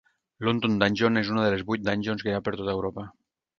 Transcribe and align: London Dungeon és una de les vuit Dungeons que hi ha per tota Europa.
London 0.47 0.77
Dungeon 0.83 1.21
és 1.21 1.29
una 1.35 1.45
de 1.45 1.53
les 1.55 1.63
vuit 1.69 1.85
Dungeons 1.91 2.25
que 2.27 2.35
hi 2.35 2.37
ha 2.39 2.43
per 2.51 2.57
tota 2.59 2.77
Europa. 2.81 3.09